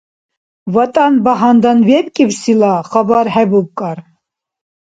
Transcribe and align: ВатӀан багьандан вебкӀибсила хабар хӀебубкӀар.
ВатӀан 0.73 1.13
багьандан 1.25 1.79
вебкӀибсила 1.87 2.71
хабар 2.89 3.27
хӀебубкӀар. 3.33 3.97